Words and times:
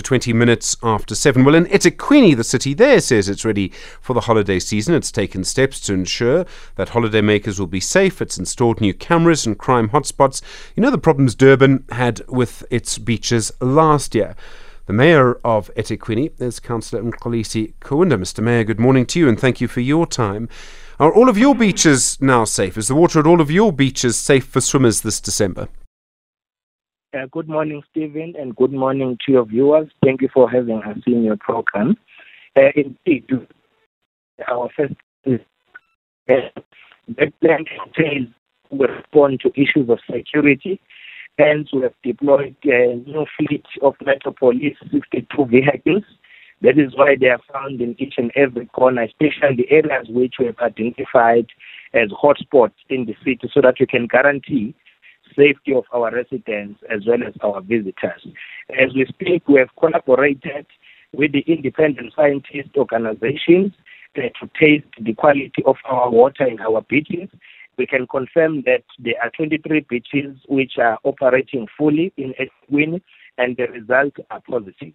to 0.00 0.08
20 0.08 0.32
minutes 0.32 0.76
after 0.82 1.14
7. 1.14 1.44
Well, 1.44 1.54
in 1.54 1.66
eThekwini, 1.66 2.34
the 2.34 2.42
city 2.42 2.72
there 2.72 3.00
says 3.00 3.28
it's 3.28 3.44
ready 3.44 3.68
for 4.00 4.14
the 4.14 4.22
holiday 4.22 4.58
season. 4.58 4.94
It's 4.94 5.12
taken 5.12 5.44
steps 5.44 5.78
to 5.80 5.92
ensure 5.92 6.46
that 6.76 6.88
holidaymakers 6.88 7.58
will 7.58 7.66
be 7.66 7.80
safe. 7.80 8.22
It's 8.22 8.38
installed 8.38 8.80
new 8.80 8.94
cameras 8.94 9.44
and 9.44 9.58
crime 9.58 9.90
hotspots. 9.90 10.40
You 10.74 10.82
know 10.82 10.90
the 10.90 10.96
problems 10.96 11.34
Durban 11.34 11.84
had 11.90 12.22
with 12.28 12.64
its 12.70 12.96
beaches 12.96 13.52
last 13.60 14.14
year. 14.14 14.34
The 14.86 14.94
mayor 14.94 15.34
of 15.44 15.70
eThekwini 15.76 16.32
is 16.40 16.60
Councillor 16.60 17.02
Mxolisi 17.02 17.74
Kaunda. 17.80 18.18
Mr. 18.18 18.42
Mayor, 18.42 18.64
good 18.64 18.80
morning 18.80 19.04
to 19.06 19.18
you 19.18 19.28
and 19.28 19.38
thank 19.38 19.60
you 19.60 19.68
for 19.68 19.80
your 19.80 20.06
time. 20.06 20.48
Are 20.98 21.12
all 21.12 21.28
of 21.28 21.36
your 21.36 21.54
beaches 21.54 22.18
now 22.22 22.44
safe? 22.44 22.78
Is 22.78 22.88
the 22.88 22.94
water 22.94 23.20
at 23.20 23.26
all 23.26 23.40
of 23.40 23.50
your 23.50 23.72
beaches 23.72 24.16
safe 24.16 24.46
for 24.46 24.62
swimmers 24.62 25.02
this 25.02 25.20
December? 25.20 25.68
Uh, 27.12 27.26
good 27.32 27.48
morning, 27.48 27.82
Stephen, 27.90 28.34
and 28.38 28.54
good 28.54 28.72
morning 28.72 29.18
to 29.26 29.32
your 29.32 29.44
viewers. 29.44 29.88
Thank 30.04 30.22
you 30.22 30.28
for 30.32 30.48
having 30.48 30.80
us 30.84 30.98
in 31.08 31.24
your 31.24 31.36
program. 31.36 31.96
Uh, 32.54 32.70
indeed, 32.76 33.28
our 34.48 34.68
first 34.76 34.94
uh, 35.26 35.32
that 36.28 37.40
plan 37.40 37.64
entails 37.84 38.28
respond 38.70 39.40
to 39.40 39.50
issues 39.60 39.90
of 39.90 39.98
security. 40.08 40.80
Hence, 41.36 41.70
we 41.72 41.82
have 41.82 41.94
deployed 42.04 42.54
a 42.62 42.94
new 43.04 43.26
fleet 43.36 43.66
of 43.82 43.94
Metro 44.06 44.32
Police 44.32 44.76
62 44.92 45.46
vehicles. 45.46 46.04
That 46.62 46.78
is 46.78 46.94
why 46.94 47.16
they 47.18 47.30
are 47.30 47.40
found 47.52 47.80
in 47.80 47.96
each 47.98 48.14
and 48.18 48.30
every 48.36 48.66
corner, 48.66 49.02
especially 49.02 49.56
the 49.56 49.70
areas 49.72 50.06
which 50.10 50.34
we 50.38 50.46
have 50.46 50.58
identified 50.60 51.48
as 51.92 52.10
hotspots 52.10 52.78
in 52.88 53.06
the 53.06 53.16
city, 53.24 53.50
so 53.52 53.60
that 53.62 53.78
we 53.80 53.86
can 53.86 54.06
guarantee 54.06 54.76
safety 55.40 55.72
of 55.74 55.84
our 55.92 56.12
residents 56.14 56.80
as 56.92 57.06
well 57.06 57.22
as 57.26 57.34
our 57.42 57.60
visitors. 57.62 58.26
As 58.70 58.94
we 58.94 59.06
speak, 59.08 59.48
we 59.48 59.58
have 59.58 59.70
collaborated 59.78 60.66
with 61.12 61.32
the 61.32 61.44
independent 61.46 62.12
scientist 62.14 62.70
organizations 62.76 63.72
uh, 64.16 64.22
to 64.40 64.50
test 64.58 64.86
the 65.00 65.14
quality 65.14 65.62
of 65.64 65.76
our 65.84 66.10
water 66.10 66.46
in 66.46 66.60
our 66.60 66.82
beaches. 66.82 67.28
We 67.78 67.86
can 67.86 68.06
confirm 68.06 68.62
that 68.66 68.84
there 68.98 69.14
are 69.22 69.30
23 69.30 69.86
beaches 69.88 70.36
which 70.48 70.72
are 70.78 70.98
operating 71.04 71.66
fully 71.78 72.12
in 72.16 72.34
eThekwini 72.34 73.00
and 73.38 73.56
the 73.56 73.64
results 73.68 74.16
are 74.30 74.40
positive. 74.40 74.92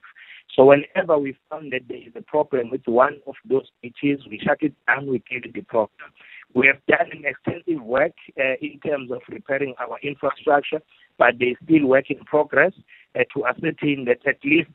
So 0.55 0.65
whenever 0.65 1.17
we 1.17 1.35
found 1.49 1.73
that 1.73 1.87
there 1.87 1.97
is 1.97 2.13
a 2.15 2.21
problem 2.21 2.69
with 2.69 2.81
one 2.85 3.19
of 3.27 3.35
those 3.49 3.67
beaches, 3.81 4.21
we 4.29 4.39
shut 4.39 4.59
it 4.61 4.73
down, 4.87 5.07
we 5.07 5.19
kill 5.19 5.41
the 5.51 5.61
problem. 5.61 6.11
We 6.55 6.67
have 6.67 6.77
done 6.87 7.11
an 7.11 7.25
extensive 7.25 7.83
work 7.83 8.13
uh, 8.39 8.55
in 8.61 8.79
terms 8.79 9.11
of 9.11 9.19
repairing 9.29 9.75
our 9.77 9.99
infrastructure, 10.01 10.81
but 11.17 11.35
there's 11.37 11.57
still 11.65 11.85
work 11.85 12.09
in 12.09 12.19
progress 12.19 12.71
uh, 13.13 13.23
to 13.35 13.45
ascertain 13.45 14.05
that 14.05 14.25
at 14.25 14.37
least 14.43 14.71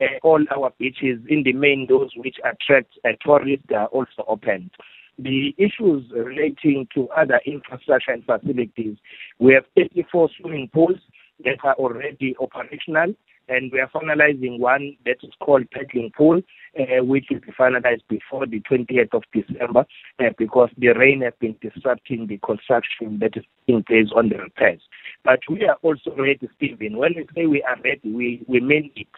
uh, 0.00 0.04
all 0.22 0.44
our 0.54 0.72
beaches 0.78 1.18
in 1.28 1.42
the 1.42 1.52
main 1.52 1.86
those 1.88 2.10
which 2.16 2.36
attract 2.44 2.94
uh, 3.04 3.10
tourists 3.20 3.66
are 3.74 3.86
also 3.88 4.24
open. 4.28 4.70
The 5.18 5.54
issues 5.58 6.10
relating 6.12 6.86
to 6.94 7.08
other 7.10 7.40
infrastructure 7.44 8.12
and 8.12 8.24
facilities, 8.24 8.96
we 9.40 9.54
have 9.54 9.64
84 9.76 10.30
swimming 10.40 10.70
pools 10.72 10.98
that 11.44 11.58
are 11.64 11.74
already 11.74 12.36
operational 12.40 13.12
and 13.48 13.70
we 13.72 13.80
are 13.80 13.90
finalizing 13.90 14.58
one 14.58 14.96
that 15.04 15.16
is 15.22 15.32
called 15.40 15.70
paddling 15.70 16.10
pool, 16.16 16.40
uh, 16.78 17.04
which 17.04 17.26
will 17.30 17.40
be 17.40 17.52
finalized 17.58 18.02
before 18.08 18.46
the 18.46 18.60
20th 18.60 19.12
of 19.12 19.22
December 19.32 19.86
uh, 20.18 20.30
because 20.38 20.70
the 20.78 20.88
rain 20.88 21.22
has 21.22 21.32
been 21.40 21.56
disrupting 21.60 22.26
the 22.26 22.38
construction 22.38 23.18
that 23.20 23.36
is 23.36 23.44
in 23.66 23.82
place 23.84 24.08
on 24.14 24.28
the 24.28 24.36
repairs. 24.36 24.80
But 25.24 25.40
we 25.48 25.64
are 25.64 25.76
also 25.82 26.14
ready, 26.16 26.48
Stephen. 26.56 26.96
When 26.96 27.14
we 27.16 27.26
say 27.34 27.46
we 27.46 27.62
are 27.62 27.76
ready, 27.82 28.12
we, 28.12 28.44
we 28.46 28.60
mean 28.60 28.90
it. 28.96 29.08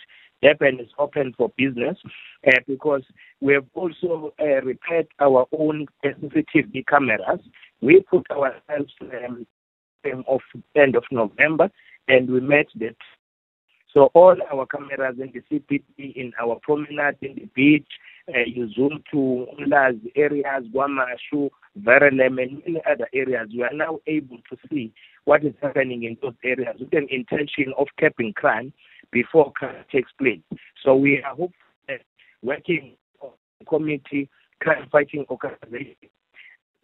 Durban 0.42 0.80
is 0.80 0.88
open 0.98 1.34
for 1.36 1.50
business 1.56 1.96
uh, 2.46 2.60
because 2.66 3.02
we 3.40 3.54
have 3.54 3.64
also 3.74 4.34
uh, 4.38 4.60
repaired 4.62 5.08
our 5.18 5.46
own 5.52 5.86
CCTV 6.04 6.86
cameras. 6.86 7.40
We 7.80 8.00
put 8.02 8.30
ourselves 8.30 8.92
um, 9.02 9.46
of 10.28 10.40
end 10.77 10.95
of 10.95 11.05
November 11.11 11.70
and 12.08 12.30
we 12.30 12.40
met 12.40 12.66
that 12.77 12.96
so 13.96 14.11
all 14.12 14.36
our 14.52 14.67
cameras 14.67 15.17
in 15.18 15.33
the 15.33 15.40
CPT, 15.51 16.14
in 16.17 16.33
our 16.39 16.58
promenade, 16.62 17.17
in 17.23 17.34
the 17.34 17.48
beach, 17.55 17.89
uh, 18.29 18.40
you 18.46 18.70
zoom 18.74 19.02
to 19.11 19.46
Ulas 19.58 19.98
areas, 20.14 20.64
Kwamashu, 20.74 21.48
Verulam, 21.80 22.42
and 22.42 22.62
many 22.62 22.83
other 22.86 23.08
areas. 23.14 23.48
We 23.57 23.62
are 23.62 23.73
now 23.73 24.01
able 24.07 24.36
to 24.51 24.57
see 24.68 24.92
what 25.24 25.46
is 25.46 25.55
happening 25.62 26.02
in 26.02 26.18
those 26.20 26.34
areas 26.45 26.77
with 26.79 26.92
an 26.92 27.07
intention 27.11 27.73
of 27.79 27.86
capping 27.98 28.34
crime 28.34 28.70
before 29.12 29.51
crime 29.52 29.83
takes 29.90 30.13
place. 30.18 30.42
So 30.84 30.95
we 30.95 31.23
are 31.23 31.30
hopeful 31.30 31.52
that 31.89 32.02
working 32.42 32.96
community 33.67 34.28
crime 34.61 34.89
fighting 34.92 35.24
organizations 35.30 36.13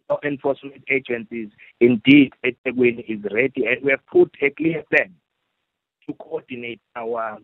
law 0.09 0.17
enforcement 0.23 0.83
agencies, 0.89 1.49
indeed, 1.79 2.33
eThekwini 2.43 3.05
is 3.07 3.23
ready, 3.31 3.67
and 3.67 3.83
we 3.83 3.91
have 3.91 4.05
put 4.11 4.35
a 4.41 4.49
clear 4.49 4.83
plan 4.89 5.13
to 6.07 6.13
coordinate 6.15 6.81
our 6.95 7.37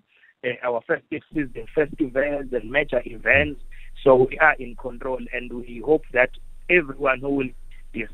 uh, 0.43 0.47
our 0.63 0.81
festive 0.87 1.21
season, 1.33 1.65
festivals 1.75 2.45
and 2.51 2.69
major 2.69 3.01
events. 3.05 3.61
So 4.03 4.27
we 4.29 4.37
are 4.39 4.55
in 4.59 4.75
control, 4.75 5.19
and 5.33 5.51
we 5.51 5.81
hope 5.85 6.03
that 6.13 6.29
everyone 6.69 7.19
who 7.19 7.29
will 7.29 7.49
be 7.91 8.05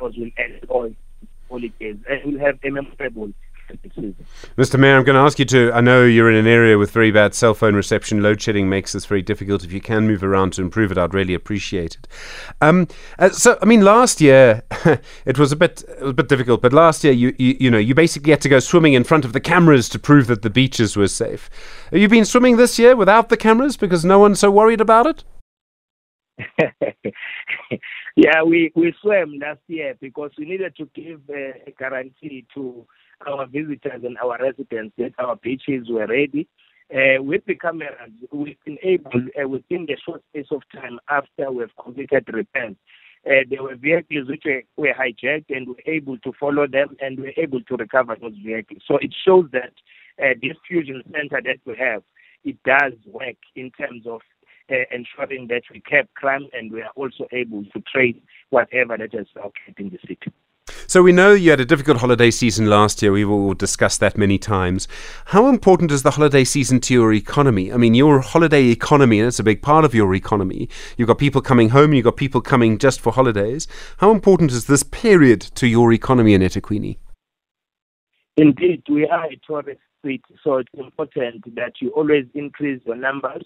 will 0.00 0.12
enjoy 0.14 0.96
holidays 1.48 1.96
and 2.08 2.24
will 2.32 2.40
have 2.40 2.58
a 2.64 2.70
memorable 2.70 3.32
Mr. 4.56 4.78
Mayor, 4.78 4.96
I'm 4.96 5.04
going 5.04 5.14
to 5.14 5.20
ask 5.20 5.38
you 5.38 5.44
to. 5.46 5.72
I 5.72 5.80
know 5.80 6.04
you're 6.04 6.30
in 6.30 6.36
an 6.36 6.46
area 6.46 6.78
with 6.78 6.90
very 6.90 7.10
bad 7.10 7.34
cell 7.34 7.54
phone 7.54 7.74
reception. 7.74 8.22
Load 8.22 8.40
shedding 8.40 8.68
makes 8.68 8.92
this 8.92 9.06
very 9.06 9.22
difficult. 9.22 9.64
If 9.64 9.72
you 9.72 9.80
can 9.80 10.06
move 10.06 10.22
around 10.22 10.54
to 10.54 10.62
improve 10.62 10.92
it, 10.92 10.98
I'd 10.98 11.14
really 11.14 11.34
appreciate 11.34 11.96
it. 11.96 12.08
Um, 12.60 12.88
uh, 13.18 13.30
so, 13.30 13.58
I 13.62 13.64
mean, 13.64 13.82
last 13.82 14.20
year 14.20 14.62
it 15.24 15.38
was 15.38 15.52
a 15.52 15.56
bit 15.56 15.84
a 16.00 16.12
bit 16.12 16.28
difficult, 16.28 16.62
but 16.62 16.72
last 16.72 17.04
year 17.04 17.12
you, 17.12 17.34
you 17.38 17.56
you 17.60 17.70
know 17.70 17.78
you 17.78 17.94
basically 17.94 18.30
had 18.30 18.40
to 18.42 18.48
go 18.48 18.58
swimming 18.58 18.94
in 18.94 19.04
front 19.04 19.24
of 19.24 19.32
the 19.32 19.40
cameras 19.40 19.88
to 19.90 19.98
prove 19.98 20.26
that 20.26 20.42
the 20.42 20.50
beaches 20.50 20.96
were 20.96 21.08
safe. 21.08 21.50
Have 21.90 22.00
you 22.00 22.08
been 22.08 22.24
swimming 22.24 22.56
this 22.56 22.78
year 22.78 22.96
without 22.96 23.28
the 23.28 23.36
cameras 23.36 23.76
because 23.76 24.04
no 24.04 24.18
one's 24.18 24.40
so 24.40 24.50
worried 24.50 24.80
about 24.80 25.06
it? 25.06 25.24
yeah, 28.16 28.42
we, 28.42 28.72
we 28.74 28.94
swam 29.00 29.38
last 29.38 29.60
year 29.66 29.94
because 30.00 30.30
we 30.38 30.44
needed 30.46 30.74
to 30.76 30.88
give 30.94 31.20
a 31.30 31.70
guarantee 31.78 32.46
to 32.54 32.86
our 33.26 33.46
visitors 33.46 34.02
and 34.04 34.16
our 34.18 34.38
residents 34.40 34.94
that 34.98 35.12
our 35.18 35.36
beaches 35.36 35.88
were 35.88 36.06
ready. 36.06 36.48
Uh, 36.92 37.22
with 37.22 37.44
the 37.46 37.54
cameras, 37.54 38.10
we've 38.32 38.56
been 38.64 38.78
able, 38.82 39.22
uh, 39.40 39.48
within 39.48 39.86
the 39.86 39.96
short 40.04 40.22
space 40.30 40.48
of 40.50 40.62
time 40.74 40.98
after 41.08 41.50
we've 41.52 41.74
completed 41.80 42.28
repairs, 42.32 42.74
uh, 43.26 43.44
there 43.48 43.62
were 43.62 43.76
vehicles 43.76 44.28
which 44.28 44.42
were, 44.44 44.62
were 44.76 44.94
hijacked 44.94 45.44
and 45.50 45.68
we 45.68 45.74
were 45.74 45.92
able 45.92 46.18
to 46.18 46.32
follow 46.40 46.66
them 46.66 46.96
and 47.00 47.18
we 47.18 47.24
were 47.26 47.42
able 47.42 47.60
to 47.62 47.76
recover 47.76 48.16
those 48.20 48.34
vehicles. 48.44 48.82
So 48.88 48.96
it 48.96 49.14
shows 49.24 49.46
that 49.52 49.72
uh, 50.20 50.34
this 50.42 50.56
fusion 50.66 51.02
center 51.12 51.40
that 51.44 51.58
we 51.64 51.76
have, 51.78 52.02
it 52.44 52.56
does 52.64 52.94
work 53.06 53.36
in 53.54 53.70
terms 53.72 54.06
of 54.06 54.22
uh, 54.70 54.74
ensuring 54.90 55.48
that 55.48 55.62
we 55.72 55.80
kept 55.80 56.14
crime 56.14 56.48
and 56.52 56.72
we 56.72 56.82
are 56.82 56.92
also 56.96 57.26
able 57.32 57.64
to 57.64 57.82
trace 57.92 58.16
whatever 58.50 58.96
that 58.96 59.12
has 59.12 59.26
occurred 59.36 59.78
in 59.78 59.90
the 59.90 59.98
city. 60.00 60.32
So 60.90 61.04
we 61.04 61.12
know 61.12 61.34
you 61.34 61.50
had 61.50 61.60
a 61.60 61.64
difficult 61.64 61.98
holiday 61.98 62.32
season 62.32 62.66
last 62.66 63.00
year. 63.00 63.12
We've 63.12 63.30
all 63.30 63.54
discussed 63.54 64.00
that 64.00 64.18
many 64.18 64.38
times. 64.38 64.88
How 65.26 65.46
important 65.46 65.92
is 65.92 66.02
the 66.02 66.10
holiday 66.10 66.42
season 66.42 66.80
to 66.80 66.92
your 66.92 67.12
economy? 67.12 67.72
I 67.72 67.76
mean, 67.76 67.94
your 67.94 68.18
holiday 68.18 68.64
economy, 68.64 69.20
and 69.20 69.28
it's 69.28 69.38
a 69.38 69.44
big 69.44 69.62
part 69.62 69.84
of 69.84 69.94
your 69.94 70.12
economy. 70.16 70.68
You've 70.96 71.06
got 71.06 71.18
people 71.18 71.42
coming 71.42 71.68
home, 71.68 71.92
you've 71.92 72.06
got 72.06 72.16
people 72.16 72.40
coming 72.40 72.76
just 72.76 73.00
for 73.00 73.12
holidays. 73.12 73.68
How 73.98 74.10
important 74.10 74.50
is 74.50 74.66
this 74.66 74.82
period 74.82 75.40
to 75.54 75.68
your 75.68 75.92
economy 75.92 76.34
in 76.34 76.42
eThekwini? 76.42 76.98
Indeed, 78.36 78.82
we 78.88 79.06
are 79.06 79.26
a 79.26 79.40
tourist 79.46 79.80
city, 80.02 80.22
so 80.42 80.56
it's 80.56 80.70
important 80.74 81.54
that 81.54 81.74
you 81.80 81.90
always 81.90 82.24
increase 82.34 82.82
your 82.84 82.96
numbers. 82.96 83.44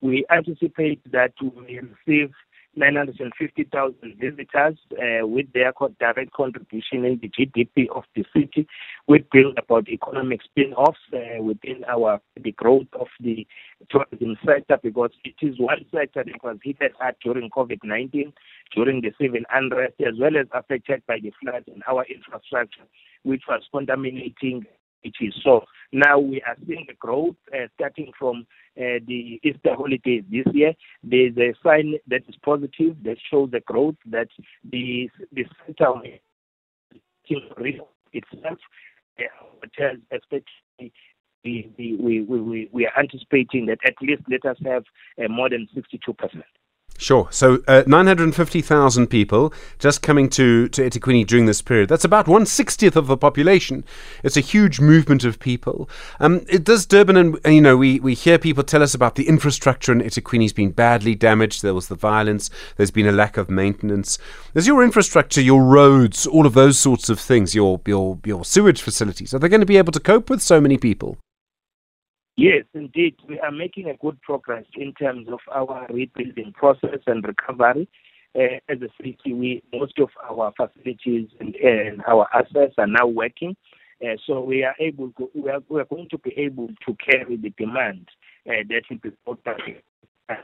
We 0.00 0.24
anticipate 0.30 1.02
that 1.12 1.32
we 1.42 1.48
will 1.48 1.88
receive 2.06 2.32
950,000 2.76 3.96
visitors 4.18 4.76
uh, 4.92 5.26
with 5.26 5.52
their 5.52 5.72
direct 5.98 6.32
contribution 6.32 7.04
in 7.04 7.20
the 7.20 7.28
GDP 7.28 7.88
of 7.94 8.04
the 8.14 8.24
city. 8.34 8.66
We 9.08 9.24
build 9.32 9.58
about 9.58 9.88
economic 9.88 10.42
spin-offs 10.42 10.98
uh, 11.12 11.42
within 11.42 11.84
our 11.88 12.20
the 12.40 12.52
growth 12.52 12.88
of 12.98 13.08
the 13.20 13.46
tourism 13.90 14.36
sector 14.44 14.78
because 14.82 15.10
it 15.24 15.34
is 15.40 15.58
one 15.58 15.84
sector 15.92 16.24
that 16.24 16.42
was 16.44 16.58
hit 16.62 16.76
hard 16.98 17.16
during 17.22 17.50
COVID-19, 17.50 18.32
during 18.74 19.00
the 19.00 19.12
civil 19.20 19.40
unrest, 19.52 19.94
as 20.00 20.14
well 20.20 20.36
as 20.36 20.46
affected 20.52 21.02
by 21.06 21.18
the 21.20 21.32
floods 21.42 21.66
and 21.72 21.82
our 21.88 22.04
infrastructure, 22.04 22.84
which 23.22 23.42
was 23.48 23.62
contaminating 23.72 24.66
it 25.06 25.14
is. 25.24 25.34
So 25.42 25.64
now 25.92 26.18
we 26.18 26.42
are 26.42 26.56
seeing 26.66 26.84
the 26.88 26.94
growth 26.94 27.36
uh, 27.54 27.66
starting 27.74 28.12
from 28.18 28.46
uh, 28.78 29.00
the 29.06 29.40
Easter 29.42 29.74
holidays 29.74 30.24
this 30.30 30.46
year. 30.52 30.74
There's 31.02 31.36
a 31.36 31.54
sign 31.64 31.94
that 32.08 32.22
is 32.28 32.34
positive 32.44 32.96
that 33.04 33.16
shows 33.30 33.50
the 33.50 33.60
growth 33.60 33.96
that 34.06 34.28
the 34.70 35.10
the 35.32 35.44
center 35.64 35.92
itself 38.12 38.58
uh, 39.18 39.22
hotels 39.60 39.98
especially 40.12 40.92
we, 41.44 41.96
we, 41.98 42.22
we, 42.22 42.68
we, 42.72 42.86
are 42.86 42.98
anticipating 42.98 43.66
that 43.66 43.78
at 43.84 43.94
least 44.02 44.22
let 44.28 44.44
us 44.44 44.56
have 44.64 44.82
uh, 45.22 45.28
more 45.28 45.48
than 45.48 45.68
62%. 45.76 46.42
Sure. 46.98 47.28
So 47.30 47.62
uh, 47.68 47.82
950,000 47.86 49.06
people 49.08 49.52
just 49.78 50.02
coming 50.02 50.28
to, 50.30 50.68
to 50.68 50.82
eThekwini 50.82 51.26
during 51.26 51.46
this 51.46 51.60
period. 51.60 51.88
That's 51.88 52.04
about 52.04 52.26
160th 52.26 52.96
of 52.96 53.06
the 53.06 53.16
population. 53.16 53.84
It's 54.22 54.36
a 54.36 54.40
huge 54.40 54.80
movement 54.80 55.24
of 55.24 55.38
people. 55.38 55.88
Um, 56.20 56.44
it 56.48 56.64
does 56.64 56.86
Durban, 56.86 57.16
and 57.16 57.38
you 57.44 57.60
know, 57.60 57.76
we, 57.76 58.00
we 58.00 58.14
hear 58.14 58.38
people 58.38 58.62
tell 58.62 58.82
us 58.82 58.94
about 58.94 59.14
the 59.16 59.28
infrastructure 59.28 59.92
in 59.92 60.00
eThekwini's 60.00 60.52
been 60.52 60.70
badly 60.70 61.14
damaged. 61.14 61.62
There 61.62 61.74
was 61.74 61.88
the 61.88 61.94
violence. 61.94 62.50
There's 62.76 62.90
been 62.90 63.06
a 63.06 63.12
lack 63.12 63.36
of 63.36 63.50
maintenance. 63.50 64.18
There's 64.54 64.66
your 64.66 64.82
infrastructure, 64.82 65.40
your 65.40 65.64
roads, 65.64 66.26
all 66.26 66.46
of 66.46 66.54
those 66.54 66.78
sorts 66.78 67.08
of 67.08 67.20
things, 67.20 67.54
your, 67.54 67.80
your, 67.86 68.18
your 68.24 68.44
sewage 68.44 68.80
facilities. 68.80 69.34
Are 69.34 69.38
they 69.38 69.48
going 69.48 69.60
to 69.60 69.66
be 69.66 69.76
able 69.76 69.92
to 69.92 70.00
cope 70.00 70.30
with 70.30 70.40
so 70.40 70.60
many 70.60 70.78
people? 70.78 71.18
Yes, 72.36 72.64
indeed. 72.74 73.16
We 73.26 73.40
are 73.40 73.50
making 73.50 73.88
a 73.88 73.96
good 73.96 74.20
progress 74.20 74.64
in 74.74 74.92
terms 74.92 75.26
of 75.28 75.40
our 75.50 75.86
rebuilding 75.90 76.52
process 76.52 77.00
and 77.06 77.24
recovery. 77.24 77.88
Uh, 78.34 78.60
as 78.68 78.82
a 78.82 78.88
city, 79.02 79.32
we 79.32 79.62
most 79.72 79.98
of 79.98 80.10
our 80.28 80.52
facilities 80.54 81.28
and, 81.40 81.54
and 81.56 82.02
our 82.06 82.28
assets 82.34 82.74
are 82.76 82.86
now 82.86 83.06
working. 83.06 83.56
Uh, 84.04 84.16
so 84.26 84.42
we 84.42 84.62
are 84.62 84.74
able 84.78 85.10
to, 85.12 85.30
we 85.34 85.48
are, 85.48 85.60
we 85.70 85.80
are 85.80 85.86
going 85.86 86.06
to 86.10 86.18
be 86.18 86.34
able 86.36 86.68
to 86.86 86.94
carry 86.96 87.36
the 87.36 87.48
demand 87.56 88.06
uh, 88.46 88.62
that 88.68 88.82
will 88.90 88.98
be 88.98 89.10
brought 89.24 89.40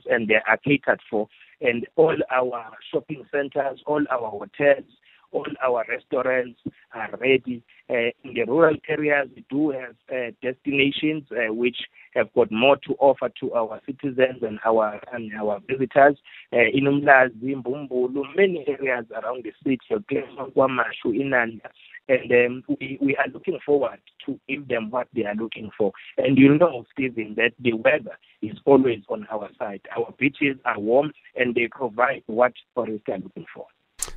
and 0.07 0.29
they 0.29 0.37
are 0.47 0.57
catered 0.59 1.01
for. 1.11 1.29
And 1.61 1.87
all 1.97 2.17
our 2.31 2.71
shopping 2.91 3.27
centers, 3.31 3.81
all 3.87 4.03
our 4.11 4.31
hotels, 4.31 4.85
all 5.33 5.47
our 5.63 5.85
restaurants 5.89 6.61
are 6.95 7.11
ready. 7.21 7.63
Uh, 7.91 8.11
in 8.25 8.35
the 8.35 8.45
rural 8.47 8.77
areas, 8.89 9.29
we 9.35 9.45
do 9.51 9.71
have 9.71 9.95
uh, 10.11 10.31
destinations 10.43 11.25
uh, 11.33 11.53
which 11.53 11.77
have 12.15 12.33
got 12.35 12.51
more 12.53 12.77
to 12.87 12.95
offer 12.99 13.31
to 13.41 13.53
our 13.55 13.81
citizens 13.87 14.43
and 14.43 14.59
our 14.65 15.01
and 15.13 15.33
our 15.35 15.61
visitors. 15.69 16.17
Uh, 16.53 16.69
in 16.73 16.85
Umlazi, 16.85 17.55
Mbumbulu, 17.57 18.23
many 18.37 18.65
areas 18.69 19.07
around 19.11 19.45
the 19.45 19.53
city, 19.63 19.79
Kwamashu, 19.91 21.07
Inanda. 21.07 21.69
And 22.09 22.33
um, 22.33 22.65
we, 22.69 22.99
we 23.01 23.17
are 23.17 23.29
looking 23.33 23.59
forward 23.65 24.01
to 24.27 24.39
give 24.49 24.67
them 24.69 24.91
what 24.91 25.07
they 25.15 25.25
are 25.25 25.37
looking 25.37 25.71
for. 25.79 25.93
And 26.19 26.37
you 26.37 26.59
know, 26.59 26.85
Stephen, 26.93 27.35
that 27.37 27.53
the 27.61 27.75
weather 27.75 28.19
is 28.43 28.59
always 28.65 29.03
on 29.09 29.27
our 29.31 29.49
side. 29.59 29.83
Our 29.97 30.13
beaches 30.19 30.57
are 30.65 30.79
warm 30.81 31.13
and 31.37 31.55
they 31.55 31.69
provide 31.69 32.25
what 32.27 32.53
tourists 32.75 33.09
are 33.09 33.19
looking 33.19 33.47
for. 33.55 33.67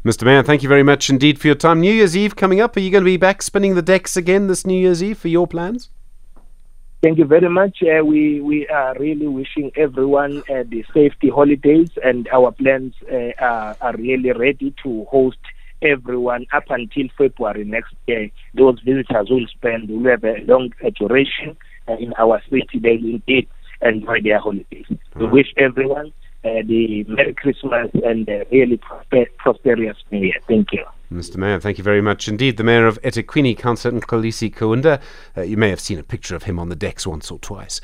Mr. 0.06 0.24
Mayor, 0.24 0.44
thank 0.44 0.62
you 0.62 0.70
very 0.70 0.84
much 0.84 1.10
indeed 1.10 1.40
for 1.40 1.48
your 1.48 1.56
time. 1.56 1.82
New 1.82 1.92
Year's 1.92 2.16
Eve 2.16 2.36
coming 2.36 2.62
up. 2.62 2.78
Are 2.78 2.80
you 2.80 2.92
going 2.92 3.04
to 3.04 3.10
be 3.10 3.18
back 3.18 3.42
spinning 3.42 3.74
the 3.74 3.82
decks 3.82 4.16
again 4.16 4.46
this 4.46 4.64
New 4.64 4.80
Year's 4.80 5.02
Eve 5.02 5.18
for 5.18 5.30
your 5.30 5.48
plans? 5.48 5.90
Thank 7.02 7.18
you 7.18 7.26
very 7.26 7.50
much. 7.50 7.82
Uh, 7.82 8.06
we 8.06 8.40
we 8.40 8.68
are 8.68 8.96
really 9.00 9.26
wishing 9.26 9.72
everyone 9.76 10.44
uh, 10.48 10.64
the 10.70 10.86
safety 10.94 11.30
holidays, 11.30 11.90
and 12.04 12.28
our 12.32 12.52
plans 12.52 12.94
uh, 13.12 13.32
are, 13.40 13.76
are 13.82 13.96
really 13.98 14.32
ready 14.32 14.76
to 14.84 15.06
host 15.06 15.40
everyone 15.82 16.46
up 16.54 16.66
until 16.70 17.08
February 17.18 17.64
next 17.64 17.96
year. 18.06 18.30
Those 18.54 18.80
visitors 18.82 19.32
will 19.32 19.48
spend 19.48 19.90
will 19.90 20.08
have 20.12 20.24
a 20.24 20.38
long 20.46 20.72
duration 21.00 21.58
uh, 21.88 21.98
in 21.98 22.14
our 22.20 22.44
city. 22.52 22.78
They 22.80 22.98
will 22.98 23.16
indeed 23.16 23.48
enjoy 23.82 24.22
their 24.22 24.40
holidays. 24.40 24.86
We 25.16 25.26
wish 25.26 25.52
everyone 25.58 26.14
uh, 26.46 26.62
the 26.66 27.04
Merry 27.08 27.34
Christmas 27.34 27.90
and 28.04 28.30
uh, 28.30 28.46
really 28.52 28.78
prosper- 28.78 29.30
prosperous 29.38 29.98
New 30.12 30.20
Year. 30.20 30.40
Thank 30.48 30.72
you. 30.74 30.84
Mr. 31.12 31.38
Mayor, 31.38 31.60
thank 31.60 31.78
you 31.78 31.84
very 31.84 32.02
much 32.02 32.28
indeed. 32.28 32.58
The 32.58 32.64
Mayor 32.64 32.88
of 32.88 33.02
eThekwini, 33.02 33.58
Councillor 33.58 34.00
Mxolisi 34.00 34.54
Kaunda. 34.54 35.00
Uh, 35.38 35.42
you 35.42 35.56
may 35.56 35.70
have 35.70 35.80
seen 35.80 36.00
a 36.00 36.04
picture 36.04 36.36
of 36.36 36.44
him 36.44 36.60
on 36.60 36.70
the 36.70 36.76
decks 36.76 37.06
once 37.06 37.30
or 37.30 37.40
twice. 37.40 37.80